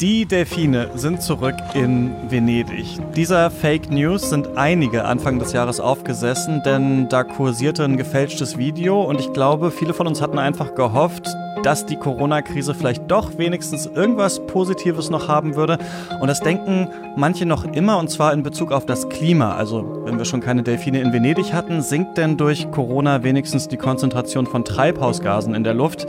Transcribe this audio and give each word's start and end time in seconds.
Die 0.00 0.26
Delfine 0.26 0.90
sind 0.94 1.22
zurück 1.22 1.54
in 1.72 2.12
Venedig. 2.28 2.98
Dieser 3.16 3.50
Fake 3.50 3.90
News 3.90 4.28
sind 4.28 4.58
einige 4.58 5.06
Anfang 5.06 5.38
des 5.38 5.54
Jahres 5.54 5.80
aufgesessen, 5.80 6.62
denn 6.66 7.08
da 7.08 7.24
kursierte 7.24 7.84
ein 7.84 7.96
gefälschtes 7.96 8.58
Video 8.58 9.00
und 9.00 9.20
ich 9.20 9.32
glaube, 9.32 9.70
viele 9.70 9.94
von 9.94 10.06
uns 10.06 10.20
hatten 10.20 10.38
einfach 10.38 10.74
gehofft, 10.74 11.34
dass 11.66 11.84
die 11.84 11.96
Corona-Krise 11.96 12.74
vielleicht 12.74 13.10
doch 13.10 13.38
wenigstens 13.38 13.86
irgendwas 13.86 14.38
Positives 14.46 15.10
noch 15.10 15.26
haben 15.26 15.56
würde. 15.56 15.78
Und 16.20 16.28
das 16.28 16.38
denken 16.38 16.86
manche 17.16 17.44
noch 17.44 17.64
immer, 17.64 17.98
und 17.98 18.08
zwar 18.08 18.32
in 18.32 18.44
Bezug 18.44 18.70
auf 18.70 18.86
das 18.86 19.08
Klima. 19.08 19.56
Also, 19.56 20.04
wenn 20.04 20.16
wir 20.16 20.24
schon 20.24 20.40
keine 20.40 20.62
Delfine 20.62 21.00
in 21.00 21.12
Venedig 21.12 21.52
hatten, 21.52 21.82
sinkt 21.82 22.18
denn 22.18 22.36
durch 22.36 22.70
Corona 22.70 23.24
wenigstens 23.24 23.66
die 23.66 23.78
Konzentration 23.78 24.46
von 24.46 24.64
Treibhausgasen 24.64 25.56
in 25.56 25.64
der 25.64 25.74
Luft? 25.74 26.06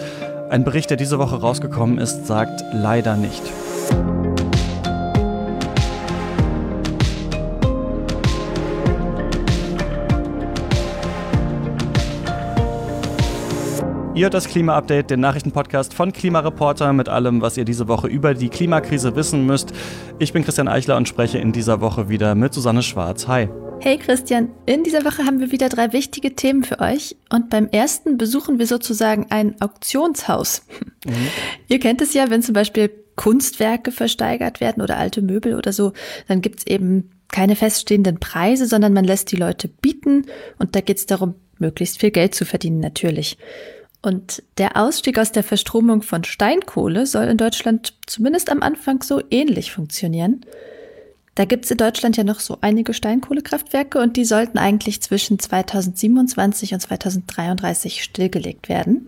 Ein 0.52 0.64
Bericht, 0.64 0.92
der 0.92 0.98
diese 0.98 1.18
Woche 1.18 1.42
rausgekommen 1.42 1.98
ist, 1.98 2.28
sagt 2.28 2.64
leider 2.72 3.18
nicht. 3.18 3.42
Ihr 14.18 14.24
hört 14.24 14.34
das 14.34 14.48
Klima-Update, 14.48 15.12
den 15.12 15.20
Nachrichtenpodcast 15.20 15.94
von 15.94 16.12
Klimareporter 16.12 16.92
mit 16.92 17.08
allem, 17.08 17.40
was 17.42 17.56
ihr 17.56 17.66
diese 17.66 17.88
Woche 17.88 18.08
über 18.08 18.34
die 18.34 18.50
Klimakrise 18.50 19.16
wissen 19.16 19.46
müsst. 19.46 19.74
Ich 20.18 20.34
bin 20.34 20.44
Christian 20.44 20.68
Eichler 20.68 20.98
und 20.98 21.08
spreche 21.08 21.38
in 21.38 21.52
dieser 21.52 21.82
Woche 21.82 22.10
wieder 22.10 22.34
mit 22.34 22.52
Susanne 22.52 22.82
Schwarz. 22.82 23.28
Hi. 23.28 23.48
Hey 23.80 24.00
Christian, 24.00 24.50
in 24.66 24.84
dieser 24.84 25.06
Woche 25.06 25.24
haben 25.26 25.40
wir 25.40 25.52
wieder 25.52 25.70
drei 25.70 25.94
wichtige 25.94 26.34
Themen 26.34 26.64
für 26.64 26.80
euch 26.80 27.16
und 27.30 27.52
beim 27.52 27.68
ersten 27.68 28.18
besuchen 28.18 28.58
wir 28.58 28.66
sozusagen 28.66 29.28
ein 29.30 29.62
Auktionshaus. 29.62 30.64
Mhm. 31.06 31.28
Ihr 31.68 31.80
kennt 31.80 32.02
es 32.02 32.16
ja, 32.16 32.32
wenn 32.32 32.42
zum 32.42 32.56
Beispiel 32.56 32.90
Kunstwerke 33.16 33.92
versteigert 33.92 34.62
werden 34.62 34.82
oder 34.82 34.98
alte 34.98 35.22
Möbel 35.22 35.54
oder 35.54 35.72
so, 35.72 35.94
dann 36.28 36.42
gibt's 36.42 36.66
eben 36.66 37.12
keine 37.28 37.56
feststehenden 37.56 38.20
Preise, 38.20 38.66
sondern 38.66 38.94
man 38.94 39.06
lässt 39.06 39.32
die 39.32 39.36
Leute 39.36 39.68
bieten 39.68 40.26
und 40.58 40.76
da 40.76 40.82
geht's 40.82 41.06
darum, 41.06 41.36
möglichst 41.60 42.00
viel 42.00 42.10
Geld 42.12 42.34
zu 42.34 42.46
verdienen 42.46 42.80
natürlich. 42.80 43.38
Und 44.02 44.44
der 44.58 44.78
Ausstieg 44.78 45.18
aus 45.20 45.32
der 45.32 45.44
Verstromung 45.44 46.02
von 46.02 46.24
Steinkohle 46.24 47.06
soll 47.06 47.26
in 47.26 47.38
Deutschland 47.38 47.94
zumindest 48.06 48.50
am 48.50 48.62
Anfang 48.62 49.02
so 49.02 49.22
ähnlich 49.32 49.72
funktionieren. 49.72 50.46
Da 51.36 51.46
gibt 51.46 51.66
es 51.66 51.72
in 51.72 51.78
Deutschland 51.78 52.18
ja 52.18 52.24
noch 52.24 52.40
so 52.40 52.58
einige 52.62 52.94
Steinkohlekraftwerke 52.94 54.00
und 54.00 54.18
die 54.18 54.26
sollten 54.26 54.58
eigentlich 54.58 55.02
zwischen 55.02 55.38
2027 55.38 56.74
und 56.74 56.80
2033 56.80 58.04
stillgelegt 58.04 58.70
werden. 58.70 59.08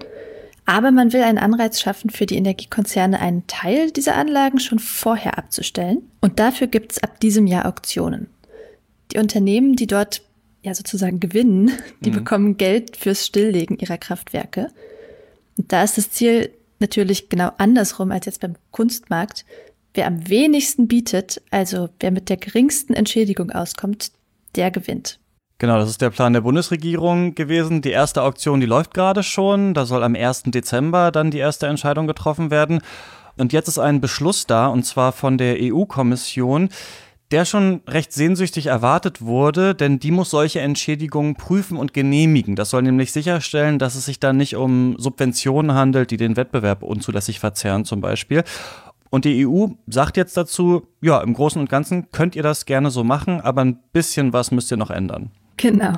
Aber 0.66 0.92
man 0.92 1.12
will 1.12 1.23
einen 1.23 1.40
Anreiz 1.40 1.82
schaffen, 1.82 2.12
für 2.12 2.28
die 2.28 2.36
Energiekonzerne 2.36 3.20
einen 3.20 3.48
Teil 3.48 3.90
dieser 3.90 4.16
Anlagen 4.16 4.60
schon 4.60 4.78
vorher 4.78 5.40
abzustellen. 5.40 6.04
Und 6.22 6.38
dafür 6.38 6.67
gibt 6.67 6.92
es 6.92 7.02
ab 7.02 7.20
diesem 7.20 7.48
Jahr 7.48 7.66
Auktionen. 7.66 8.28
Die 9.12 9.17
Unternehmen, 9.17 9.76
die 9.76 9.88
dort 9.88 10.22
ja 10.62 10.74
sozusagen 10.74 11.20
gewinnen, 11.20 11.72
die 12.02 12.12
mhm. 12.12 12.16
bekommen 12.16 12.58
Geld 12.58 12.98
fürs 12.98 13.26
Stilllegen 13.26 13.78
ihrer 13.78 13.98
Kraftwerke. 13.98 14.70
Und 15.58 15.72
da 15.72 15.84
ist 15.84 15.98
das 15.98 16.12
Ziel 16.12 16.52
natürlich 16.80 17.30
genau 17.30 17.52
andersrum 17.58 18.12
als 18.12 18.26
jetzt 18.26 18.42
beim 18.42 18.56
Kunstmarkt. 18.72 19.46
Wer 19.94 20.08
am 20.08 20.30
wenigsten 20.30 20.88
bietet, 20.88 21.42
also 21.52 21.90
wer 22.00 22.12
mit 22.12 22.30
der 22.30 22.38
geringsten 22.38 22.94
Entschädigung 22.94 23.52
auskommt, 23.52 24.12
der 24.56 24.72
gewinnt. 24.72 25.20
Genau, 25.58 25.78
das 25.78 25.90
ist 25.90 26.02
der 26.02 26.10
Plan 26.10 26.32
der 26.32 26.42
Bundesregierung 26.42 27.36
gewesen. 27.36 27.82
Die 27.82 27.92
erste 27.92 28.23
Auktion, 28.23 28.62
die 28.62 28.66
läuft 28.66 28.94
gerade 28.94 29.23
schon. 29.23 29.73
Da 29.73 29.86
soll 29.86 30.04
am 30.04 30.16
1. 30.16 30.44
Dezember 30.46 31.12
dann 31.12 31.32
die 31.32 31.40
erste 31.40 31.68
Entscheidung 31.68 32.08
getroffen 32.08 32.50
werden. 32.50 32.80
Und 33.36 33.52
jetzt 33.52 33.68
ist 33.68 33.80
ein 33.80 34.00
Beschluss 34.00 34.48
da, 34.48 34.67
und 34.67 34.83
zwar 34.83 35.12
von 35.12 35.38
der 35.38 35.58
EU-Kommission, 35.60 36.70
der 37.32 37.45
schon 37.45 37.82
recht 37.88 38.12
sehnsüchtig 38.12 38.67
erwartet 38.67 39.22
wurde, 39.22 39.76
denn 39.76 40.00
die 40.00 40.12
muss 40.12 40.32
solche 40.32 40.62
Entschädigungen 40.62 41.36
prüfen 41.36 41.78
und 41.78 41.94
genehmigen. 41.94 42.56
Das 42.56 42.72
soll 42.72 42.82
nämlich 42.82 43.12
sicherstellen, 43.12 43.78
dass 43.78 43.95
es 43.95 44.06
sich 44.06 44.20
da 44.20 44.34
nicht 44.34 44.56
um 44.56 44.95
Subventionen 44.98 45.73
handelt, 45.73 46.12
die 46.12 46.18
den 46.18 46.38
Wettbewerb 46.38 46.82
unzulässig 46.82 47.39
verzerren 47.39 47.86
zum 47.86 48.02
Beispiel. 48.02 48.44
Und 49.12 49.26
die 49.26 49.48
EU 49.48 49.68
sagt 49.88 50.18
jetzt 50.18 50.38
dazu, 50.38 50.88
ja, 51.02 51.22
im 51.22 51.34
Großen 51.34 51.60
und 51.60 51.70
Ganzen 51.70 52.12
könnt 52.12 52.36
ihr 52.36 52.44
das 52.44 52.66
gerne 52.66 52.92
so 52.92 53.04
machen, 53.04 53.42
aber 53.42 53.64
ein 53.64 53.80
bisschen 53.92 54.34
was 54.34 54.52
müsst 54.52 54.72
ihr 54.72 54.78
noch 54.78 54.92
ändern. 54.92 55.32
Genau. 55.58 55.94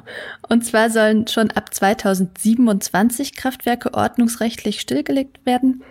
Und 0.49 0.65
zwar 0.65 0.89
sollen 0.89 1.27
schon 1.27 1.51
ab 1.51 1.73
2027 1.73 3.35
Kraftwerke 3.35 3.93
ordnungsrechtlich 3.93 4.81
stillgelegt 4.81 5.45
werden. 5.45 5.83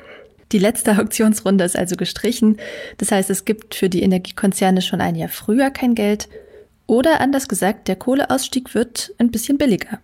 Die 0.53 0.59
letzte 0.59 0.99
Auktionsrunde 0.99 1.65
ist 1.65 1.77
also 1.77 1.97
gestrichen. 1.97 2.57
Das 2.99 3.13
heißt, 3.13 3.31
es 3.31 3.45
gibt 3.45 3.75
für 3.75 3.89
die 3.89 4.03
Energiekonzerne 4.03 4.83
schon 4.83 5.01
ein 5.01 5.15
Jahr 5.15 5.29
früher 5.29 5.71
kein 5.71 5.95
Geld. 5.95 6.29
Oder 6.87 7.21
anders 7.21 7.49
gesagt, 7.49 7.87
der 7.87 7.97
Kohleausstieg 7.97 8.75
wird 8.75 9.13
ein 9.19 9.31
bisschen 9.31 9.59
billiger. 9.59 10.01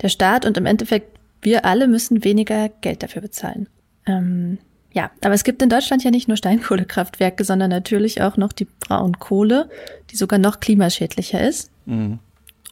Der 0.00 0.08
Staat 0.08 0.46
und 0.46 0.56
im 0.56 0.66
Endeffekt 0.66 1.18
wir 1.42 1.64
alle 1.64 1.86
müssen 1.86 2.24
weniger 2.24 2.68
Geld 2.80 3.02
dafür 3.02 3.22
bezahlen. 3.22 3.68
Ähm, 4.06 4.58
ja, 4.92 5.10
aber 5.22 5.34
es 5.34 5.44
gibt 5.44 5.62
in 5.62 5.68
Deutschland 5.68 6.02
ja 6.02 6.10
nicht 6.10 6.28
nur 6.28 6.36
Steinkohlekraftwerke, 6.36 7.44
sondern 7.44 7.70
natürlich 7.70 8.22
auch 8.22 8.36
noch 8.36 8.52
die 8.52 8.66
Braunkohle, 8.80 9.70
die 10.10 10.16
sogar 10.16 10.38
noch 10.38 10.60
klimaschädlicher 10.60 11.46
ist. 11.46 11.70
Mhm. 11.86 12.18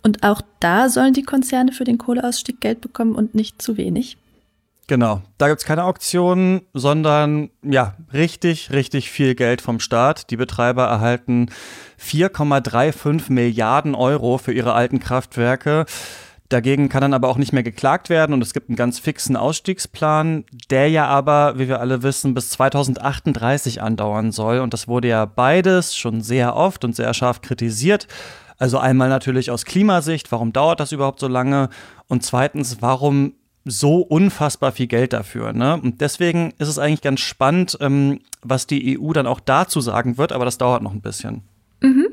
Und 0.02 0.22
auch 0.22 0.40
da 0.60 0.88
sollen 0.88 1.14
die 1.14 1.22
Konzerne 1.22 1.72
für 1.72 1.84
den 1.84 1.98
Kohleausstieg 1.98 2.60
Geld 2.60 2.80
bekommen 2.80 3.14
und 3.14 3.34
nicht 3.34 3.60
zu 3.60 3.76
wenig. 3.76 4.16
Genau, 4.88 5.22
da 5.36 5.48
gibt's 5.48 5.64
keine 5.64 5.82
Auktionen, 5.82 6.62
sondern 6.72 7.50
ja, 7.62 7.96
richtig, 8.12 8.70
richtig 8.70 9.10
viel 9.10 9.34
Geld 9.34 9.60
vom 9.60 9.80
Staat. 9.80 10.30
Die 10.30 10.36
Betreiber 10.36 10.84
erhalten 10.84 11.48
4,35 12.00 13.32
Milliarden 13.32 13.96
Euro 13.96 14.38
für 14.38 14.52
ihre 14.52 14.74
alten 14.74 15.00
Kraftwerke. 15.00 15.86
Dagegen 16.48 16.88
kann 16.88 17.00
dann 17.00 17.14
aber 17.14 17.28
auch 17.28 17.38
nicht 17.38 17.52
mehr 17.52 17.64
geklagt 17.64 18.08
werden 18.08 18.32
und 18.32 18.40
es 18.40 18.54
gibt 18.54 18.68
einen 18.68 18.76
ganz 18.76 19.00
fixen 19.00 19.36
Ausstiegsplan, 19.36 20.44
der 20.70 20.88
ja 20.88 21.06
aber, 21.06 21.58
wie 21.58 21.66
wir 21.66 21.80
alle 21.80 22.04
wissen, 22.04 22.34
bis 22.34 22.50
2038 22.50 23.82
andauern 23.82 24.30
soll. 24.30 24.60
Und 24.60 24.72
das 24.72 24.86
wurde 24.86 25.08
ja 25.08 25.24
beides 25.24 25.96
schon 25.96 26.20
sehr 26.20 26.54
oft 26.54 26.84
und 26.84 26.94
sehr 26.94 27.12
scharf 27.14 27.40
kritisiert. 27.40 28.06
Also 28.58 28.78
einmal 28.78 29.08
natürlich 29.08 29.50
aus 29.50 29.64
Klimasicht, 29.64 30.30
warum 30.30 30.52
dauert 30.52 30.78
das 30.78 30.92
überhaupt 30.92 31.18
so 31.18 31.26
lange? 31.26 31.68
Und 32.06 32.22
zweitens, 32.22 32.80
warum 32.80 33.34
so 33.66 33.98
unfassbar 33.98 34.70
viel 34.70 34.86
Geld 34.86 35.12
dafür. 35.12 35.52
Ne? 35.52 35.74
Und 35.74 36.00
deswegen 36.00 36.54
ist 36.58 36.68
es 36.68 36.78
eigentlich 36.78 37.02
ganz 37.02 37.20
spannend, 37.20 37.76
ähm, 37.80 38.20
was 38.42 38.66
die 38.68 38.98
EU 38.98 39.12
dann 39.12 39.26
auch 39.26 39.40
dazu 39.40 39.80
sagen 39.80 40.16
wird, 40.18 40.32
aber 40.32 40.44
das 40.44 40.56
dauert 40.56 40.82
noch 40.82 40.92
ein 40.92 41.00
bisschen. 41.00 41.42
Mhm. 41.80 42.06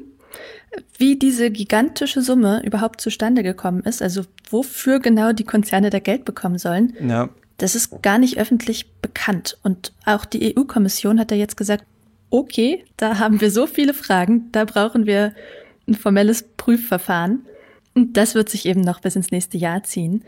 Wie 0.97 1.17
diese 1.17 1.51
gigantische 1.51 2.23
Summe 2.23 2.63
überhaupt 2.65 2.99
zustande 2.99 3.43
gekommen 3.43 3.81
ist, 3.81 4.01
also 4.01 4.23
wofür 4.49 4.99
genau 4.99 5.31
die 5.31 5.43
Konzerne 5.43 5.91
da 5.91 5.99
Geld 5.99 6.25
bekommen 6.25 6.57
sollen, 6.57 6.93
ja. 7.07 7.29
das 7.57 7.75
ist 7.75 8.01
gar 8.01 8.17
nicht 8.17 8.39
öffentlich 8.39 8.91
bekannt. 9.01 9.59
Und 9.61 9.93
auch 10.05 10.25
die 10.25 10.57
EU-Kommission 10.57 11.19
hat 11.19 11.29
ja 11.29 11.37
jetzt 11.37 11.57
gesagt, 11.57 11.85
okay, 12.31 12.83
da 12.97 13.19
haben 13.19 13.41
wir 13.41 13.51
so 13.51 13.67
viele 13.67 13.93
Fragen, 13.93 14.51
da 14.51 14.65
brauchen 14.65 15.05
wir 15.05 15.33
ein 15.87 15.93
formelles 15.93 16.43
Prüfverfahren. 16.57 17.45
Und 17.93 18.17
das 18.17 18.33
wird 18.33 18.49
sich 18.49 18.65
eben 18.65 18.81
noch 18.81 19.01
bis 19.01 19.15
ins 19.15 19.29
nächste 19.29 19.59
Jahr 19.59 19.83
ziehen. 19.83 20.23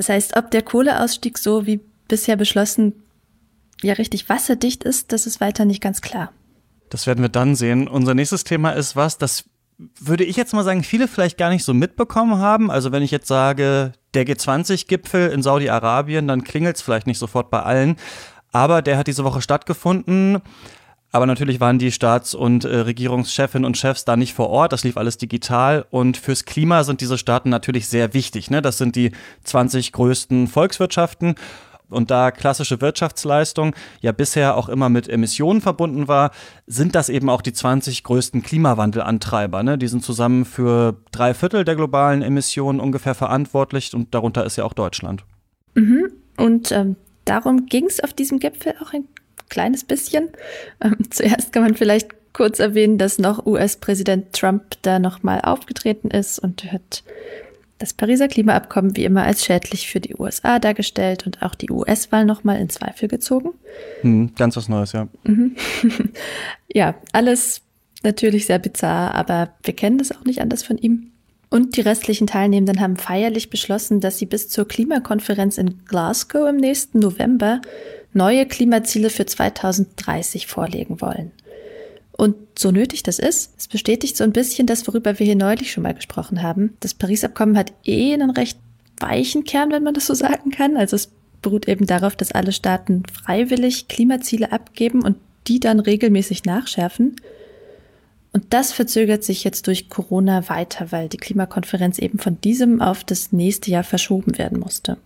Das 0.00 0.08
heißt, 0.08 0.38
ob 0.38 0.50
der 0.50 0.62
Kohleausstieg 0.62 1.36
so 1.36 1.66
wie 1.66 1.78
bisher 2.08 2.36
beschlossen 2.36 3.02
ja 3.82 3.92
richtig 3.92 4.30
wasserdicht 4.30 4.82
ist, 4.82 5.12
das 5.12 5.26
ist 5.26 5.42
weiter 5.42 5.66
nicht 5.66 5.82
ganz 5.82 6.00
klar. 6.00 6.32
Das 6.88 7.06
werden 7.06 7.20
wir 7.20 7.28
dann 7.28 7.54
sehen. 7.54 7.86
Unser 7.86 8.14
nächstes 8.14 8.44
Thema 8.44 8.70
ist 8.70 8.96
was, 8.96 9.18
das 9.18 9.44
würde 9.98 10.24
ich 10.24 10.36
jetzt 10.36 10.54
mal 10.54 10.64
sagen, 10.64 10.84
viele 10.84 11.06
vielleicht 11.06 11.36
gar 11.36 11.50
nicht 11.50 11.64
so 11.64 11.74
mitbekommen 11.74 12.38
haben. 12.38 12.70
Also 12.70 12.92
wenn 12.92 13.02
ich 13.02 13.10
jetzt 13.10 13.28
sage, 13.28 13.92
der 14.14 14.26
G20-Gipfel 14.26 15.32
in 15.32 15.42
Saudi-Arabien, 15.42 16.26
dann 16.26 16.44
klingelt 16.44 16.76
es 16.76 16.82
vielleicht 16.82 17.06
nicht 17.06 17.18
sofort 17.18 17.50
bei 17.50 17.62
allen. 17.62 17.96
Aber 18.52 18.80
der 18.80 18.96
hat 18.96 19.06
diese 19.06 19.24
Woche 19.24 19.42
stattgefunden. 19.42 20.40
Aber 21.12 21.26
natürlich 21.26 21.58
waren 21.60 21.78
die 21.78 21.90
Staats- 21.90 22.34
und 22.34 22.64
äh, 22.64 22.76
Regierungschefinnen 22.76 23.66
und 23.66 23.76
Chefs 23.76 24.04
da 24.04 24.16
nicht 24.16 24.34
vor 24.34 24.48
Ort. 24.48 24.72
Das 24.72 24.84
lief 24.84 24.96
alles 24.96 25.18
digital. 25.18 25.84
Und 25.90 26.16
fürs 26.16 26.44
Klima 26.44 26.84
sind 26.84 27.00
diese 27.00 27.18
Staaten 27.18 27.48
natürlich 27.48 27.88
sehr 27.88 28.14
wichtig. 28.14 28.50
Ne? 28.50 28.62
Das 28.62 28.78
sind 28.78 28.94
die 28.94 29.10
20 29.44 29.92
größten 29.92 30.46
Volkswirtschaften. 30.46 31.34
Und 31.88 32.12
da 32.12 32.30
klassische 32.30 32.80
Wirtschaftsleistung 32.80 33.74
ja 34.00 34.12
bisher 34.12 34.56
auch 34.56 34.68
immer 34.68 34.88
mit 34.88 35.08
Emissionen 35.08 35.60
verbunden 35.60 36.06
war, 36.06 36.30
sind 36.68 36.94
das 36.94 37.08
eben 37.08 37.28
auch 37.28 37.42
die 37.42 37.52
20 37.52 38.04
größten 38.04 38.42
Klimawandelantreiber. 38.42 39.64
Ne? 39.64 39.76
Die 39.76 39.88
sind 39.88 40.04
zusammen 40.04 40.44
für 40.44 40.96
drei 41.10 41.34
Viertel 41.34 41.64
der 41.64 41.74
globalen 41.74 42.22
Emissionen 42.22 42.78
ungefähr 42.78 43.16
verantwortlich 43.16 43.92
und 43.92 44.14
darunter 44.14 44.46
ist 44.46 44.54
ja 44.54 44.64
auch 44.64 44.72
Deutschland. 44.72 45.24
Mhm. 45.74 46.12
Und 46.36 46.70
ähm, 46.70 46.94
darum 47.24 47.66
ging 47.66 47.86
es 47.86 47.98
auf 47.98 48.12
diesem 48.12 48.38
Gipfel 48.38 48.74
auch 48.80 48.92
ein 48.92 49.08
kleines 49.50 49.84
bisschen. 49.84 50.30
Ähm, 50.80 50.96
zuerst 51.10 51.52
kann 51.52 51.62
man 51.62 51.74
vielleicht 51.74 52.08
kurz 52.32 52.58
erwähnen, 52.58 52.96
dass 52.96 53.18
noch 53.18 53.44
US-Präsident 53.44 54.32
Trump 54.32 54.62
da 54.82 54.98
nochmal 54.98 55.40
aufgetreten 55.42 56.08
ist 56.10 56.38
und 56.38 56.72
hat 56.72 57.02
das 57.78 57.94
Pariser 57.94 58.28
Klimaabkommen 58.28 58.96
wie 58.96 59.04
immer 59.04 59.24
als 59.24 59.44
schädlich 59.44 59.88
für 59.88 60.00
die 60.00 60.14
USA 60.16 60.58
dargestellt 60.58 61.26
und 61.26 61.42
auch 61.42 61.54
die 61.54 61.70
US-Wahl 61.70 62.26
nochmal 62.26 62.60
in 62.60 62.68
Zweifel 62.68 63.08
gezogen. 63.08 63.50
Hm, 64.02 64.32
ganz 64.36 64.56
was 64.56 64.68
Neues, 64.68 64.92
ja. 64.92 65.08
Mhm. 65.24 65.56
ja, 66.68 66.94
alles 67.12 67.62
natürlich 68.02 68.46
sehr 68.46 68.58
bizarr, 68.58 69.14
aber 69.14 69.54
wir 69.62 69.74
kennen 69.74 69.98
das 69.98 70.12
auch 70.12 70.24
nicht 70.24 70.42
anders 70.42 70.62
von 70.62 70.76
ihm. 70.78 71.10
Und 71.48 71.76
die 71.76 71.80
restlichen 71.80 72.28
Teilnehmenden 72.28 72.80
haben 72.80 72.96
feierlich 72.96 73.50
beschlossen, 73.50 74.00
dass 74.00 74.18
sie 74.18 74.26
bis 74.26 74.48
zur 74.48 74.68
Klimakonferenz 74.68 75.58
in 75.58 75.84
Glasgow 75.84 76.48
im 76.48 76.56
nächsten 76.56 77.00
November 77.00 77.60
neue 78.12 78.46
Klimaziele 78.46 79.10
für 79.10 79.26
2030 79.26 80.46
vorlegen 80.46 81.00
wollen. 81.00 81.32
Und 82.12 82.36
so 82.58 82.70
nötig 82.70 83.02
das 83.02 83.18
ist, 83.18 83.54
es 83.56 83.68
bestätigt 83.68 84.16
so 84.16 84.24
ein 84.24 84.32
bisschen 84.32 84.66
das, 84.66 84.86
worüber 84.86 85.18
wir 85.18 85.24
hier 85.24 85.36
neulich 85.36 85.72
schon 85.72 85.84
mal 85.84 85.94
gesprochen 85.94 86.42
haben. 86.42 86.76
Das 86.80 86.92
Paris-Abkommen 86.92 87.56
hat 87.56 87.72
eh 87.84 88.12
einen 88.12 88.30
recht 88.30 88.58
weichen 88.98 89.44
Kern, 89.44 89.72
wenn 89.72 89.82
man 89.82 89.94
das 89.94 90.06
so 90.06 90.14
sagen 90.14 90.50
kann. 90.50 90.76
Also 90.76 90.96
es 90.96 91.10
beruht 91.40 91.66
eben 91.66 91.86
darauf, 91.86 92.16
dass 92.16 92.32
alle 92.32 92.52
Staaten 92.52 93.04
freiwillig 93.10 93.88
Klimaziele 93.88 94.52
abgeben 94.52 95.02
und 95.02 95.16
die 95.46 95.60
dann 95.60 95.80
regelmäßig 95.80 96.44
nachschärfen. 96.44 97.16
Und 98.32 98.44
das 98.50 98.72
verzögert 98.72 99.24
sich 99.24 99.42
jetzt 99.42 99.66
durch 99.66 99.88
Corona 99.88 100.48
weiter, 100.48 100.92
weil 100.92 101.08
die 101.08 101.16
Klimakonferenz 101.16 101.98
eben 101.98 102.18
von 102.18 102.40
diesem 102.40 102.80
auf 102.80 103.02
das 103.02 103.32
nächste 103.32 103.70
Jahr 103.70 103.82
verschoben 103.82 104.38
werden 104.38 104.60
musste. 104.60 104.98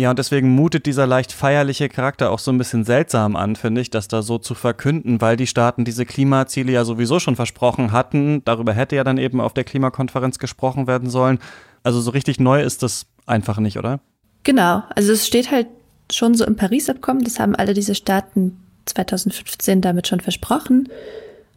Ja, 0.00 0.08
und 0.08 0.18
deswegen 0.18 0.48
mutet 0.54 0.86
dieser 0.86 1.06
leicht 1.06 1.30
feierliche 1.30 1.90
Charakter 1.90 2.30
auch 2.30 2.38
so 2.38 2.50
ein 2.50 2.56
bisschen 2.56 2.84
seltsam 2.84 3.36
an, 3.36 3.54
finde 3.54 3.82
ich, 3.82 3.90
das 3.90 4.08
da 4.08 4.22
so 4.22 4.38
zu 4.38 4.54
verkünden, 4.54 5.20
weil 5.20 5.36
die 5.36 5.46
Staaten 5.46 5.84
diese 5.84 6.06
Klimaziele 6.06 6.72
ja 6.72 6.86
sowieso 6.86 7.20
schon 7.20 7.36
versprochen 7.36 7.92
hatten. 7.92 8.42
Darüber 8.46 8.72
hätte 8.72 8.96
ja 8.96 9.04
dann 9.04 9.18
eben 9.18 9.42
auf 9.42 9.52
der 9.52 9.64
Klimakonferenz 9.64 10.38
gesprochen 10.38 10.86
werden 10.86 11.10
sollen. 11.10 11.38
Also 11.82 12.00
so 12.00 12.12
richtig 12.12 12.40
neu 12.40 12.62
ist 12.62 12.82
das 12.82 13.04
einfach 13.26 13.58
nicht, 13.58 13.76
oder? 13.76 14.00
Genau, 14.42 14.82
also 14.96 15.12
es 15.12 15.26
steht 15.26 15.50
halt 15.50 15.66
schon 16.10 16.34
so 16.34 16.46
im 16.46 16.56
Paris-Abkommen, 16.56 17.22
das 17.22 17.38
haben 17.38 17.54
alle 17.54 17.74
diese 17.74 17.94
Staaten 17.94 18.56
2015 18.86 19.82
damit 19.82 20.08
schon 20.08 20.20
versprochen. 20.20 20.88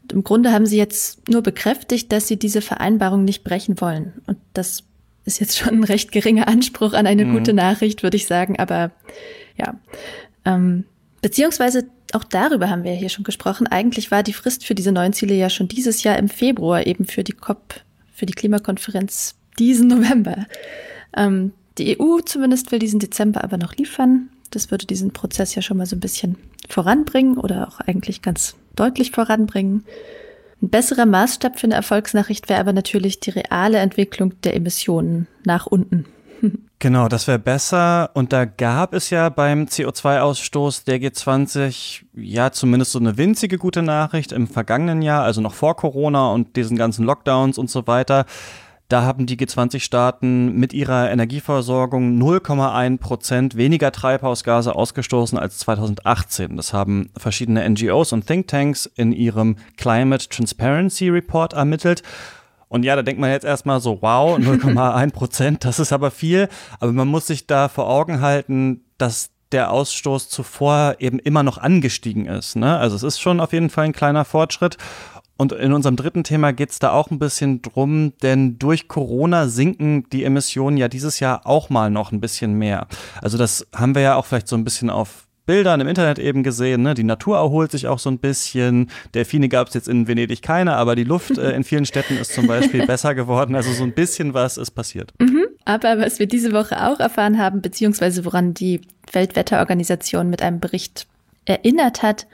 Und 0.02 0.12
Im 0.12 0.26
Grunde 0.26 0.52
haben 0.52 0.66
sie 0.66 0.78
jetzt 0.78 1.30
nur 1.30 1.44
bekräftigt, 1.44 2.12
dass 2.12 2.28
sie 2.28 2.38
diese 2.38 2.60
Vereinbarung 2.60 3.24
nicht 3.24 3.46
brechen 3.46 3.80
wollen. 3.80 4.22
Und 4.28 4.38
das 4.52 4.84
ist 5.26 5.40
jetzt 5.40 5.58
schon 5.58 5.76
ein 5.76 5.84
recht 5.84 6.12
geringer 6.12 6.48
Anspruch 6.48 6.94
an 6.94 7.08
eine 7.08 7.26
mhm. 7.26 7.34
gute 7.34 7.54
Nachricht, 7.54 8.04
würde 8.04 8.18
ich 8.18 8.26
sagen. 8.26 8.60
Aber 8.60 8.92
ja. 9.58 9.76
Ähm, 10.46 10.86
beziehungsweise 11.22 11.88
auch 12.14 12.24
darüber 12.24 12.70
haben 12.70 12.84
wir 12.84 12.94
hier 12.94 13.10
schon 13.10 13.24
gesprochen. 13.24 13.68
Eigentlich 13.68 14.12
war 14.12 14.24
die 14.24 14.34
Frist 14.34 14.66
für 14.66 14.76
diese 14.76 14.92
neuen 14.92 15.14
Ziele 15.14 15.34
ja 15.34 15.50
schon 15.50 15.68
dieses 15.68 16.04
Jahr 16.04 16.18
im 16.18 16.30
Februar, 16.30 16.86
eben 16.86 17.06
für 17.06 17.24
die 17.24 17.32
COP, 17.34 17.82
für 18.14 18.26
die 18.26 18.34
Klimakonferenz 18.34 19.36
diesen 19.58 19.88
November. 19.88 20.46
Ähm, 21.16 21.54
die 21.78 22.00
EU 22.00 22.20
zumindest 22.20 22.72
will 22.72 22.80
diesen 22.80 23.00
Dezember 23.00 23.44
aber 23.44 23.58
noch 23.58 23.76
liefern. 23.76 24.30
Das 24.52 24.70
würde 24.70 24.86
diesen 24.86 25.12
Prozess 25.12 25.56
ja 25.56 25.62
schon 25.64 25.78
mal 25.78 25.88
so 25.88 25.96
ein 25.96 26.02
bisschen 26.02 26.38
voranbringen 26.70 27.38
oder 27.38 27.68
auch 27.68 27.80
eigentlich 27.80 28.22
ganz 28.22 28.56
deutlich 28.76 29.12
voranbringen. 29.12 29.84
Ein 30.64 30.70
besserer 30.70 31.06
Maßstab 31.06 31.60
für 31.60 31.68
eine 31.68 31.76
Erfolgsnachricht 31.76 32.48
wäre 32.48 32.62
aber 32.62 32.72
natürlich 32.72 33.20
die 33.20 33.32
reale 33.32 33.80
Entwicklung 33.80 34.40
der 34.44 34.56
Emissionen 34.56 35.28
nach 35.44 35.68
unten. 35.68 36.06
Genau, 36.80 37.08
das 37.08 37.30
wäre 37.30 37.40
besser. 37.40 38.10
Und 38.14 38.34
da 38.34 38.44
gab 38.44 38.94
es 38.94 39.10
ja 39.10 39.30
beim 39.30 39.68
CO2-Ausstoß 39.68 40.84
der 40.84 41.00
G20 41.00 42.04
ja 42.14 42.52
zumindest 42.52 42.92
so 42.92 43.00
eine 43.00 43.16
winzige 43.16 43.58
gute 43.58 43.82
Nachricht 43.82 44.34
im 44.34 44.50
vergangenen 44.50 45.02
Jahr, 45.02 45.24
also 45.24 45.40
noch 45.40 45.54
vor 45.54 45.78
Corona 45.78 46.32
und 46.32 46.58
diesen 46.58 46.76
ganzen 46.76 47.06
Lockdowns 47.06 47.58
und 47.58 47.70
so 47.70 47.88
weiter. 47.88 48.26
Da 48.94 49.02
haben 49.02 49.26
die 49.26 49.38
G20-Staaten 49.38 50.54
mit 50.54 50.72
ihrer 50.72 51.10
Energieversorgung 51.10 52.16
0,1 52.22 53.00
Prozent 53.00 53.58
weniger 53.58 53.92
Treibhausgase 53.92 54.76
ausgestoßen 54.76 55.36
als 55.36 55.58
2018. 55.58 56.58
Das 56.58 56.74
haben 56.74 57.10
verschiedene 57.18 57.68
NGOs 57.68 58.14
und 58.14 58.28
Thinktanks 58.28 58.86
in 58.86 59.12
ihrem 59.12 59.56
Climate 59.78 60.30
Transparency 60.30 61.10
Report 61.10 61.54
ermittelt. 61.54 62.04
Und 62.68 62.84
ja, 62.84 62.96
da 62.96 63.02
denkt 63.02 63.20
man 63.20 63.32
jetzt 63.32 63.46
erstmal 63.46 63.80
so, 63.80 63.98
wow, 64.04 64.38
0,1 64.38 65.12
Prozent, 65.12 65.66
das 65.66 65.80
ist 65.80 65.92
aber 65.92 66.12
viel. 66.12 66.48
Aber 66.80 66.92
man 66.92 67.08
muss 67.08 67.26
sich 67.26 67.48
da 67.48 67.70
vor 67.70 67.90
Augen 67.90 68.22
halten, 68.22 68.82
dass 69.00 69.32
der 69.54 69.72
Ausstoß 69.72 70.30
zuvor 70.30 70.98
eben 71.00 71.20
immer 71.20 71.44
noch 71.44 71.58
angestiegen 71.58 72.26
ist. 72.26 72.56
Ne? 72.56 72.78
Also 72.78 72.96
es 72.96 73.04
ist 73.04 73.20
schon 73.20 73.40
auf 73.40 73.54
jeden 73.54 73.70
Fall 73.70 73.86
ein 73.86 73.94
kleiner 73.94 74.26
Fortschritt. 74.26 74.78
Und 75.44 75.52
in 75.52 75.74
unserem 75.74 75.98
dritten 75.98 76.24
Thema 76.24 76.54
geht 76.54 76.70
es 76.70 76.80
da 76.80 76.92
auch 76.92 77.12
ein 77.12 77.20
bisschen 77.20 77.62
drum, 77.62 78.14
denn 78.22 78.58
durch 78.60 78.88
Corona 78.88 79.50
sinken 79.50 80.06
die 80.14 80.24
Emissionen 80.24 80.78
ja 80.78 80.88
dieses 80.88 81.20
Jahr 81.20 81.46
auch 81.46 81.70
mal 81.70 81.90
noch 81.90 82.14
ein 82.14 82.22
bisschen 82.22 82.54
mehr. 82.54 82.88
Also 83.22 83.38
das 83.38 83.68
haben 83.76 83.94
wir 83.94 84.02
ja 84.02 84.16
auch 84.16 84.26
vielleicht 84.26 84.48
so 84.48 84.56
ein 84.56 84.64
bisschen 84.64 84.90
auf 84.90 85.28
Bildern 85.46 85.82
im 85.82 85.90
Internet 85.90 86.18
eben 86.18 86.44
gesehen. 86.44 86.84
Ne? 86.84 86.94
Die 86.94 87.04
Natur 87.04 87.36
erholt 87.36 87.72
sich 87.72 87.88
auch 87.88 88.00
so 88.00 88.10
ein 88.10 88.20
bisschen. 88.20 88.90
Delfine 89.14 89.50
gab 89.50 89.68
es 89.68 89.74
jetzt 89.74 89.90
in 89.90 90.08
Venedig 90.08 90.42
keine, 90.42 90.78
aber 90.78 90.96
die 90.96 91.04
Luft 91.04 91.38
äh, 91.38 91.52
in 91.52 91.66
vielen 91.66 91.86
Städten 91.86 92.16
ist 92.16 92.34
zum 92.34 92.48
Beispiel 92.48 92.88
besser 92.88 93.14
geworden. 93.14 93.54
Also 93.54 93.74
so 93.74 93.84
ein 93.84 93.92
bisschen 93.92 94.34
was 94.34 94.56
ist 94.56 94.72
passiert. 94.72 95.12
Mhm. 95.20 95.44
Aber 95.66 96.00
was 96.00 96.20
wir 96.20 96.28
diese 96.28 96.54
Woche 96.54 96.88
auch 96.88 97.02
erfahren 97.02 97.38
haben, 97.38 97.62
beziehungsweise 97.62 98.24
woran 98.24 98.54
die 98.54 98.80
Weltwetterorganisation 99.12 100.30
mit 100.30 100.42
einem 100.42 100.62
Bericht 100.62 101.06
erinnert 101.44 102.02
hat, 102.02 102.28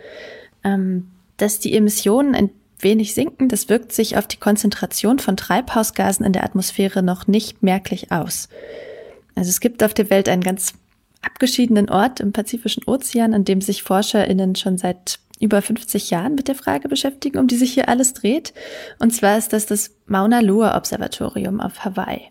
ähm, 0.64 1.08
dass 1.38 1.58
die 1.58 1.74
Emissionen 1.74 2.36
ein 2.36 2.52
wenig 2.80 3.14
sinken. 3.14 3.50
Das 3.50 3.70
wirkt 3.70 3.92
sich 3.92 4.18
auf 4.18 4.28
die 4.28 4.38
Konzentration 4.38 5.20
von 5.20 5.38
Treibhausgasen 5.38 6.26
in 6.26 6.34
der 6.34 6.44
Atmosphäre 6.44 7.04
noch 7.04 7.28
nicht 7.28 7.64
merklich 7.64 8.12
aus. 8.12 8.50
Also 9.36 9.50
es 9.50 9.60
gibt 9.60 9.84
auf 9.84 9.94
der 9.94 10.10
Welt 10.10 10.28
einen 10.30 10.44
ganz 10.44 10.74
abgeschiedenen 11.22 11.90
Ort 11.90 12.20
im 12.20 12.32
Pazifischen 12.32 12.84
Ozean, 12.86 13.34
an 13.34 13.46
dem 13.46 13.62
sich 13.62 13.84
ForscherInnen 13.84 14.56
schon 14.56 14.78
seit 14.78 15.20
über 15.40 15.62
50 15.62 16.10
Jahren 16.10 16.36
mit 16.36 16.48
der 16.48 16.56
Frage 16.56 16.90
beschäftigen, 16.90 17.38
um 17.38 17.48
die 17.48 17.56
sich 17.56 17.74
hier 17.74 17.88
alles 17.88 18.14
dreht. 18.14 18.54
Und 19.00 19.12
zwar 19.12 19.38
ist 19.38 19.54
das 19.54 19.66
das 19.66 19.92
Mauna 20.06 20.42
Loa 20.42 20.76
Observatorium 20.76 21.62
auf 21.62 21.86
Hawaii. 21.86 22.22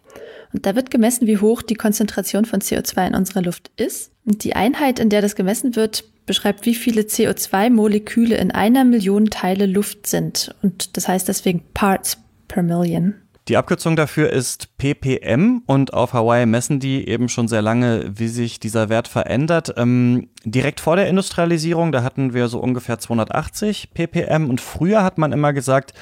Und 0.53 0.67
da 0.67 0.75
wird 0.75 0.91
gemessen, 0.91 1.27
wie 1.27 1.39
hoch 1.39 1.62
die 1.62 1.75
Konzentration 1.75 2.44
von 2.44 2.61
CO2 2.61 3.09
in 3.09 3.15
unserer 3.15 3.43
Luft 3.43 3.71
ist. 3.77 4.12
Und 4.25 4.44
die 4.44 4.56
Einheit, 4.56 4.99
in 4.99 5.11
der 5.11 5.23
das 5.23 5.37
gemessen 5.37 5.77
wird, 5.77 6.05
beschreibt, 6.29 6.65
wie 6.65 6.77
viele 6.77 7.03
CO2-Moleküle 7.03 8.37
in 8.37 8.53
einer 8.53 8.85
Million 8.85 9.27
Teile 9.27 9.67
Luft 9.67 10.07
sind. 10.07 10.55
Und 10.63 10.97
das 10.97 11.09
heißt 11.09 11.27
deswegen 11.27 11.65
Parts 11.75 12.19
per 12.47 12.63
Million. 12.63 13.15
Die 13.49 13.57
Abkürzung 13.57 13.97
dafür 13.97 14.31
ist 14.31 14.77
ppm 14.77 15.63
und 15.65 15.95
auf 15.95 16.13
Hawaii 16.13 16.45
messen 16.45 16.81
die 16.81 17.09
eben 17.09 17.31
schon 17.31 17.49
sehr 17.49 17.63
lange, 17.63 18.13
wie 18.15 18.29
sich 18.29 18.61
dieser 18.61 18.91
Wert 18.91 19.08
verändert. 19.08 19.73
Ähm, 19.79 20.29
direkt 20.44 20.81
vor 20.81 20.97
der 20.97 21.08
Industrialisierung, 21.08 21.91
da 21.91 22.03
hatten 22.03 22.35
wir 22.35 22.49
so 22.49 22.61
ungefähr 22.61 22.99
280 22.99 23.94
ppm 23.94 24.51
und 24.51 24.61
früher 24.61 25.03
hat 25.03 25.17
man 25.17 25.32
immer 25.32 25.55
gesagt, 25.55 25.94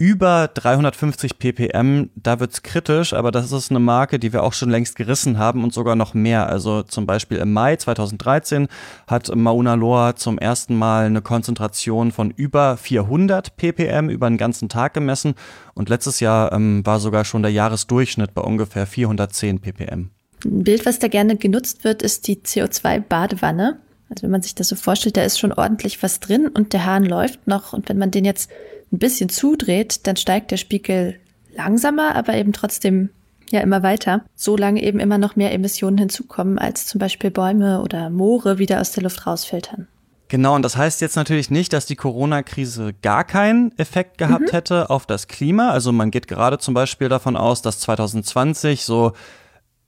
über 0.00 0.48
350 0.54 1.40
ppm, 1.40 2.10
da 2.14 2.38
wird's 2.38 2.62
kritisch, 2.62 3.12
aber 3.12 3.32
das 3.32 3.50
ist 3.50 3.70
eine 3.70 3.80
Marke, 3.80 4.20
die 4.20 4.32
wir 4.32 4.44
auch 4.44 4.52
schon 4.52 4.70
längst 4.70 4.94
gerissen 4.94 5.38
haben 5.38 5.64
und 5.64 5.74
sogar 5.74 5.96
noch 5.96 6.14
mehr. 6.14 6.48
Also 6.48 6.84
zum 6.84 7.04
Beispiel 7.04 7.38
im 7.38 7.52
Mai 7.52 7.74
2013 7.74 8.68
hat 9.08 9.34
Mauna 9.34 9.74
Loa 9.74 10.14
zum 10.14 10.38
ersten 10.38 10.76
Mal 10.76 11.06
eine 11.06 11.20
Konzentration 11.20 12.12
von 12.12 12.30
über 12.30 12.76
400 12.76 13.56
ppm 13.56 14.08
über 14.08 14.28
einen 14.28 14.38
ganzen 14.38 14.68
Tag 14.68 14.94
gemessen 14.94 15.34
und 15.74 15.88
letztes 15.88 16.20
Jahr 16.20 16.52
ähm, 16.52 16.86
war 16.86 17.00
sogar 17.00 17.24
schon 17.24 17.42
der 17.42 17.50
Jahresdurchschnitt 17.50 18.34
bei 18.34 18.42
ungefähr 18.42 18.86
410 18.86 19.58
ppm. 19.58 20.10
Ein 20.44 20.62
Bild, 20.62 20.86
was 20.86 21.00
da 21.00 21.08
gerne 21.08 21.34
genutzt 21.34 21.82
wird, 21.82 22.02
ist 22.02 22.28
die 22.28 22.36
CO2-Badewanne. 22.36 23.80
Also 24.10 24.22
wenn 24.22 24.30
man 24.30 24.42
sich 24.42 24.54
das 24.54 24.68
so 24.68 24.76
vorstellt, 24.76 25.16
da 25.16 25.22
ist 25.22 25.40
schon 25.40 25.52
ordentlich 25.52 26.00
was 26.04 26.20
drin 26.20 26.46
und 26.46 26.72
der 26.72 26.86
Hahn 26.86 27.04
läuft 27.04 27.48
noch 27.48 27.72
und 27.72 27.88
wenn 27.88 27.98
man 27.98 28.12
den 28.12 28.24
jetzt 28.24 28.48
ein 28.92 28.98
bisschen 28.98 29.28
zudreht, 29.28 30.06
dann 30.06 30.16
steigt 30.16 30.50
der 30.50 30.56
Spiegel 30.56 31.18
langsamer, 31.54 32.14
aber 32.14 32.34
eben 32.34 32.52
trotzdem 32.52 33.10
ja 33.50 33.60
immer 33.60 33.82
weiter, 33.82 34.24
solange 34.34 34.82
eben 34.82 35.00
immer 35.00 35.18
noch 35.18 35.36
mehr 35.36 35.52
Emissionen 35.52 35.98
hinzukommen, 35.98 36.58
als 36.58 36.86
zum 36.86 36.98
Beispiel 36.98 37.30
Bäume 37.30 37.82
oder 37.82 38.10
Moore 38.10 38.58
wieder 38.58 38.80
aus 38.80 38.92
der 38.92 39.02
Luft 39.02 39.26
rausfiltern. 39.26 39.88
Genau, 40.28 40.54
und 40.54 40.62
das 40.62 40.76
heißt 40.76 41.00
jetzt 41.00 41.16
natürlich 41.16 41.50
nicht, 41.50 41.72
dass 41.72 41.86
die 41.86 41.96
Corona-Krise 41.96 42.92
gar 43.00 43.24
keinen 43.24 43.76
Effekt 43.78 44.18
gehabt 44.18 44.48
mhm. 44.48 44.50
hätte 44.50 44.90
auf 44.90 45.06
das 45.06 45.26
Klima. 45.26 45.70
Also 45.70 45.90
man 45.90 46.10
geht 46.10 46.28
gerade 46.28 46.58
zum 46.58 46.74
Beispiel 46.74 47.08
davon 47.08 47.34
aus, 47.34 47.62
dass 47.62 47.80
2020 47.80 48.84
so 48.84 49.12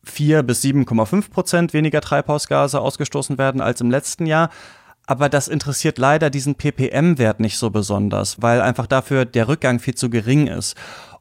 4 0.04 0.42
bis 0.42 0.62
7,5 0.64 1.30
Prozent 1.30 1.74
weniger 1.74 2.00
Treibhausgase 2.00 2.80
ausgestoßen 2.80 3.36
werden 3.36 3.60
als 3.60 3.82
im 3.82 3.90
letzten 3.90 4.24
Jahr 4.24 4.48
aber 5.10 5.28
das 5.28 5.48
interessiert 5.48 5.98
leider 5.98 6.30
diesen 6.30 6.54
ppm-Wert 6.54 7.40
nicht 7.40 7.58
so 7.58 7.70
besonders, 7.70 8.40
weil 8.40 8.60
einfach 8.60 8.86
dafür 8.86 9.24
der 9.24 9.48
Rückgang 9.48 9.80
viel 9.80 9.96
zu 9.96 10.08
gering 10.08 10.46
ist. 10.46 10.76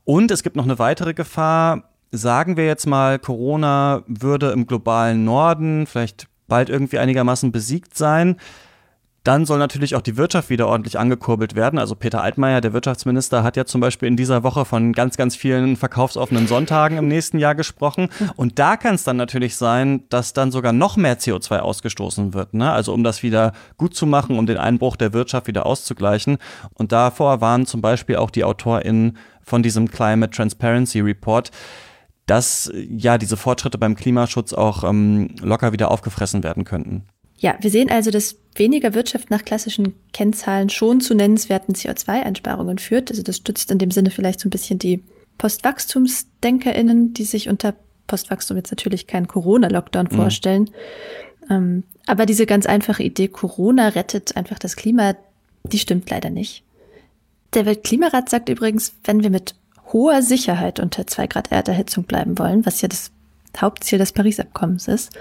Und 0.05 0.29
es 0.29 0.43
gibt 0.43 0.55
noch 0.55 0.65
eine 0.65 0.77
weitere 0.77 1.15
Gefahr. 1.15 1.89
Sagen 2.11 2.55
wir 2.55 2.67
jetzt 2.67 2.85
mal, 2.85 3.17
Corona 3.17 4.03
würde 4.05 4.51
im 4.51 4.67
globalen 4.67 5.25
Norden 5.25 5.87
vielleicht 5.87 6.27
bald 6.47 6.69
irgendwie 6.69 6.99
einigermaßen 6.99 7.51
besiegt 7.51 7.97
sein 7.97 8.35
Dann 9.23 9.45
soll 9.45 9.59
natürlich 9.59 9.95
auch 9.95 10.01
die 10.01 10.15
Wirtschaft 10.15 10.49
wieder 10.49 10.67
ordentlich 10.67 10.97
angekurbelt 10.97 11.55
werden. 11.55 11.77
Also 11.77 11.95
Peter 11.95 12.23
Altmaier, 12.23 12.61
der 12.61 12.73
Wirtschaftsminister, 12.73 13.43
hat 13.43 13.57
ja 13.57 13.65
zum 13.65 13.81
Beispiel 13.81 14.07
in 14.07 14.15
dieser 14.15 14.43
Woche 14.43 14.63
von 14.63 14.93
ganz, 14.93 15.17
ganz 15.17 15.35
vielen 15.35 15.75
verkaufsoffenen 15.75 16.47
Sonntagen 16.47 16.97
im 16.97 17.07
nächsten 17.07 17.37
Jahr 17.37 17.53
gesprochen. 17.55 18.09
Und 18.37 18.59
da 18.59 18.77
kann 18.77 18.95
es 18.95 19.03
dann 19.03 19.17
natürlich 19.17 19.57
sein, 19.57 20.03
dass 20.09 20.33
dann 20.33 20.51
sogar 20.51 20.71
noch 20.71 20.95
mehr 20.95 21.19
CO2 21.19 21.59
ausgestoßen 21.59 22.33
wird. 22.33 22.53
Ne? 22.53 22.71
Also 22.71 22.93
um 22.93 23.03
das 23.03 23.21
wieder 23.21 23.51
gut 23.77 23.93
zu 23.93 24.05
machen, 24.05 24.37
um 24.37 24.45
den 24.45 24.57
Einbruch 24.57 24.95
der 24.95 25.11
Wirtschaft 25.11 25.47
wieder 25.47 25.65
auszugleichen. 25.65 26.37
Und 26.73 26.91
davor 26.93 27.41
waren 27.41 27.65
zum 27.65 27.81
Beispiel 27.81 28.15
auch 28.15 28.31
die 28.31 28.45
AutorInnen 28.45 29.17
von 29.41 29.63
diesem 29.63 29.89
Climate 29.89 30.31
Transparency 30.31 31.01
Report, 31.01 31.51
dass 32.25 32.71
ja 32.75 33.17
diese 33.17 33.35
Fortschritte 33.35 33.77
beim 33.77 33.95
Klimaschutz 33.95 34.53
auch 34.53 34.83
ähm, 34.83 35.29
locker 35.41 35.73
wieder 35.73 35.91
aufgefressen 35.91 36.43
werden 36.43 36.63
könnten. 36.63 37.05
Ja, 37.39 37.57
wir 37.61 37.71
sehen 37.71 37.89
also, 37.89 38.11
dass 38.11 38.35
weniger 38.55 38.93
Wirtschaft 38.93 39.31
nach 39.31 39.45
klassischen 39.45 39.95
Kennzahlen 40.11 40.69
schon 40.69 40.99
zu 40.99 41.15
nennenswerten 41.15 41.73
CO2-Einsparungen 41.73 42.77
führt. 42.79 43.09
Also 43.09 43.23
das 43.23 43.37
stützt 43.37 43.71
in 43.71 43.77
dem 43.77 43.91
Sinne 43.91 44.11
vielleicht 44.11 44.41
so 44.41 44.47
ein 44.47 44.51
bisschen 44.51 44.77
die 44.77 45.01
PostwachstumsdenkerInnen, 45.37 47.13
die 47.13 47.23
sich 47.23 47.47
unter 47.47 47.75
Postwachstum 48.07 48.57
jetzt 48.57 48.71
natürlich 48.71 49.07
keinen 49.07 49.27
Corona-Lockdown 49.27 50.09
mhm. 50.11 50.15
vorstellen. 50.15 50.69
Ähm, 51.49 51.83
aber 52.05 52.25
diese 52.25 52.45
ganz 52.45 52.65
einfache 52.65 53.03
Idee, 53.03 53.29
Corona 53.29 53.87
rettet 53.89 54.35
einfach 54.35 54.59
das 54.59 54.75
Klima, 54.75 55.15
die 55.63 55.79
stimmt 55.79 56.09
leider 56.09 56.29
nicht. 56.29 56.63
Der 57.53 57.65
Weltklimarat 57.65 58.29
sagt 58.29 58.49
übrigens, 58.49 58.93
wenn 59.05 59.23
wir 59.23 59.29
mit 59.29 59.55
hoher 59.93 60.21
Sicherheit 60.21 60.79
unter 60.79 61.07
zwei 61.07 61.27
Grad 61.27 61.51
Erderhitzung 61.51 62.03
bleiben 62.03 62.37
wollen, 62.37 62.65
was 62.65 62.81
ja 62.81 62.89
das 62.89 63.11
Hauptziel 63.57 63.97
des 63.97 64.11
Paris-Abkommens 64.11 64.87
ist, 64.87 65.11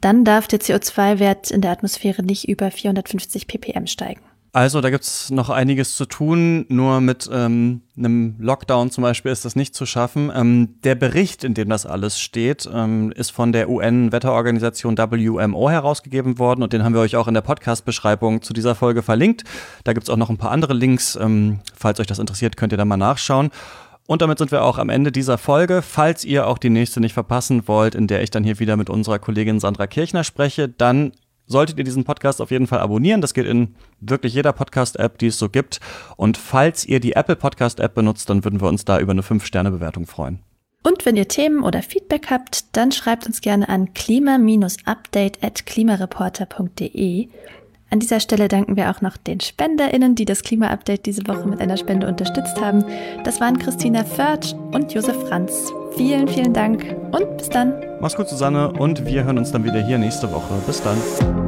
dann 0.00 0.24
darf 0.24 0.46
der 0.48 0.60
CO2-Wert 0.60 1.50
in 1.50 1.60
der 1.60 1.70
Atmosphäre 1.70 2.22
nicht 2.22 2.48
über 2.48 2.70
450 2.70 3.46
ppm 3.46 3.86
steigen. 3.86 4.20
Also 4.52 4.80
da 4.80 4.88
gibt 4.88 5.04
es 5.04 5.30
noch 5.30 5.50
einiges 5.50 5.94
zu 5.94 6.06
tun, 6.06 6.64
nur 6.68 7.00
mit 7.02 7.28
ähm, 7.30 7.82
einem 7.96 8.34
Lockdown 8.38 8.90
zum 8.90 9.02
Beispiel 9.02 9.30
ist 9.30 9.44
das 9.44 9.56
nicht 9.56 9.74
zu 9.74 9.84
schaffen. 9.84 10.32
Ähm, 10.34 10.80
der 10.84 10.94
Bericht, 10.94 11.44
in 11.44 11.52
dem 11.52 11.68
das 11.68 11.84
alles 11.84 12.18
steht, 12.18 12.68
ähm, 12.72 13.12
ist 13.12 13.30
von 13.30 13.52
der 13.52 13.68
UN-Wetterorganisation 13.68 14.96
WMO 14.96 15.70
herausgegeben 15.70 16.38
worden 16.38 16.62
und 16.62 16.72
den 16.72 16.82
haben 16.82 16.94
wir 16.94 17.00
euch 17.02 17.16
auch 17.16 17.28
in 17.28 17.34
der 17.34 17.42
Podcast-Beschreibung 17.42 18.40
zu 18.40 18.54
dieser 18.54 18.74
Folge 18.74 19.02
verlinkt. 19.02 19.44
Da 19.84 19.92
gibt 19.92 20.04
es 20.04 20.10
auch 20.10 20.16
noch 20.16 20.30
ein 20.30 20.38
paar 20.38 20.50
andere 20.50 20.72
Links. 20.72 21.16
Ähm, 21.20 21.60
falls 21.76 22.00
euch 22.00 22.06
das 22.06 22.18
interessiert, 22.18 22.56
könnt 22.56 22.72
ihr 22.72 22.78
da 22.78 22.86
mal 22.86 22.96
nachschauen. 22.96 23.50
Und 24.08 24.22
damit 24.22 24.38
sind 24.38 24.50
wir 24.52 24.64
auch 24.64 24.78
am 24.78 24.88
Ende 24.88 25.12
dieser 25.12 25.36
Folge. 25.36 25.82
Falls 25.82 26.24
ihr 26.24 26.46
auch 26.46 26.56
die 26.56 26.70
nächste 26.70 26.98
nicht 26.98 27.12
verpassen 27.12 27.68
wollt, 27.68 27.94
in 27.94 28.06
der 28.06 28.22
ich 28.22 28.30
dann 28.30 28.42
hier 28.42 28.58
wieder 28.58 28.78
mit 28.78 28.88
unserer 28.88 29.18
Kollegin 29.18 29.60
Sandra 29.60 29.86
Kirchner 29.86 30.24
spreche, 30.24 30.66
dann 30.66 31.12
solltet 31.44 31.76
ihr 31.76 31.84
diesen 31.84 32.04
Podcast 32.04 32.40
auf 32.40 32.50
jeden 32.50 32.66
Fall 32.66 32.78
abonnieren. 32.78 33.20
Das 33.20 33.34
geht 33.34 33.44
in 33.44 33.74
wirklich 34.00 34.32
jeder 34.32 34.54
Podcast-App, 34.54 35.18
die 35.18 35.26
es 35.26 35.38
so 35.38 35.50
gibt. 35.50 35.80
Und 36.16 36.38
falls 36.38 36.86
ihr 36.86 37.00
die 37.00 37.12
Apple 37.12 37.36
Podcast-App 37.36 37.94
benutzt, 37.94 38.30
dann 38.30 38.44
würden 38.44 38.62
wir 38.62 38.68
uns 38.68 38.86
da 38.86 38.98
über 38.98 39.12
eine 39.12 39.20
5-Sterne-Bewertung 39.20 40.06
freuen. 40.06 40.40
Und 40.82 41.04
wenn 41.04 41.16
ihr 41.16 41.28
Themen 41.28 41.62
oder 41.62 41.82
Feedback 41.82 42.30
habt, 42.30 42.76
dann 42.78 42.92
schreibt 42.92 43.26
uns 43.26 43.42
gerne 43.42 43.68
an 43.68 43.92
klima-update 43.92 45.44
at 45.44 45.66
klimareporter.de. 45.66 47.28
An 47.90 48.00
dieser 48.00 48.20
Stelle 48.20 48.48
danken 48.48 48.76
wir 48.76 48.90
auch 48.90 49.00
noch 49.00 49.16
den 49.16 49.40
SpenderInnen, 49.40 50.14
die 50.14 50.26
das 50.26 50.42
Klima-Update 50.42 51.06
diese 51.06 51.26
Woche 51.26 51.48
mit 51.48 51.60
einer 51.60 51.78
Spende 51.78 52.06
unterstützt 52.06 52.60
haben. 52.60 52.84
Das 53.24 53.40
waren 53.40 53.58
Christina 53.58 54.04
Förtsch 54.04 54.52
und 54.72 54.92
Josef 54.92 55.16
Franz. 55.28 55.72
Vielen, 55.96 56.28
vielen 56.28 56.52
Dank 56.52 56.84
und 57.12 57.38
bis 57.38 57.48
dann. 57.48 57.72
Mach's 58.00 58.14
gut, 58.14 58.28
Susanne, 58.28 58.72
und 58.72 59.06
wir 59.06 59.24
hören 59.24 59.38
uns 59.38 59.52
dann 59.52 59.64
wieder 59.64 59.80
hier 59.80 59.98
nächste 59.98 60.30
Woche. 60.30 60.54
Bis 60.66 60.82
dann. 60.82 61.47